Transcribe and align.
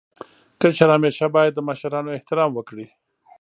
کشر 0.61 0.89
همېشه 0.95 1.25
باید 1.35 1.53
د 1.55 1.59
مشرانو 1.69 2.09
احترام 2.17 2.51
وکړي. 2.55 2.87